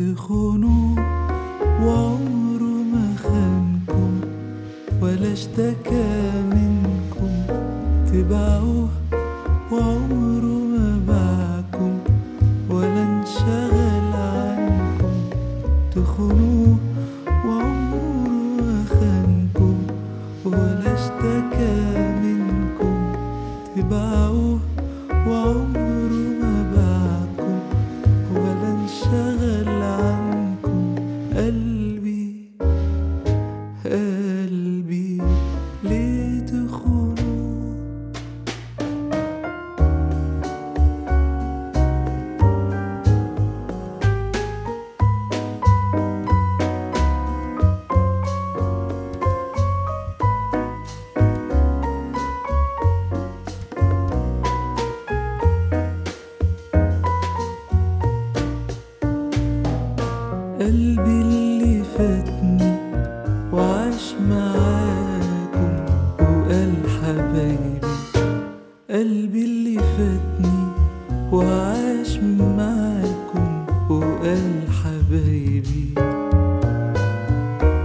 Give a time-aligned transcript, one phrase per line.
[0.00, 0.96] تخونوا
[1.84, 4.20] وعمره ما خانكم
[5.02, 7.32] ولا اشتكى منكم.
[8.12, 8.88] تبعوه
[9.72, 11.92] وعمره ما باعكم
[12.70, 15.16] ولا انشغل عنكم.
[15.94, 16.76] تخونوه
[17.28, 18.28] وعمره
[18.58, 19.76] ما خانكم
[20.44, 21.76] ولا اشتكى
[22.24, 22.96] منكم.
[23.76, 24.60] تبعوه
[25.28, 25.89] وعمره
[71.70, 72.18] وعاش
[72.58, 75.94] معاكم وقال حبايبي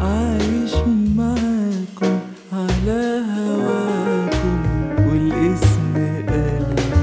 [0.02, 0.74] عايش
[1.18, 2.20] معاكم
[2.54, 4.58] على هواكم
[5.08, 5.94] والاسم
[6.30, 6.96] قلبي.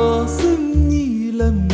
[0.00, 1.69] يخاصمني لما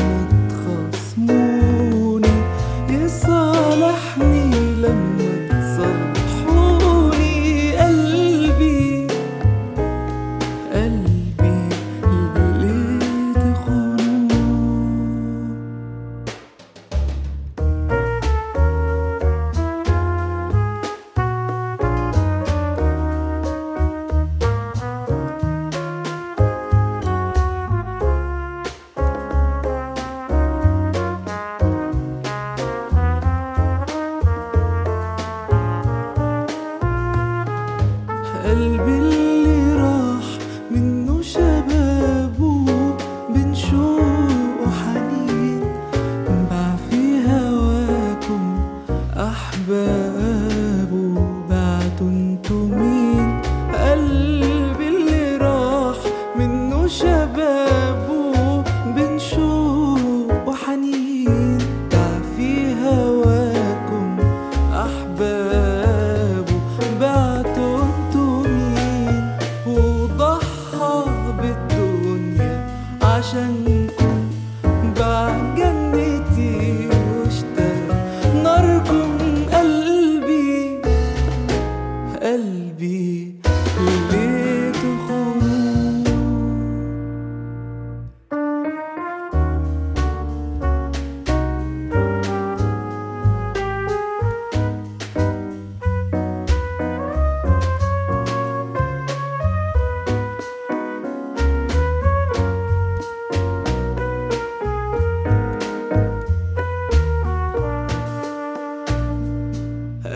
[73.16, 73.85] 大声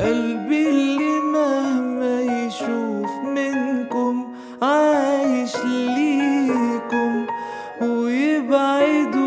[0.00, 4.26] قلبي اللي مهما يشوف منكم
[4.62, 7.26] عايش ليكم
[7.82, 9.19] ويبعدوه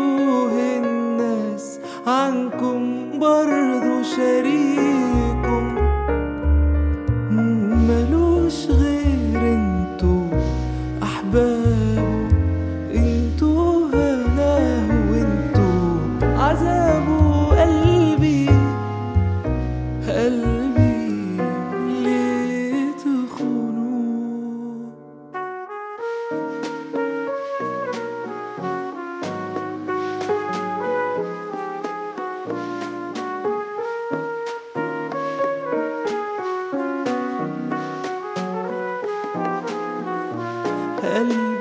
[41.14, 41.53] قلبي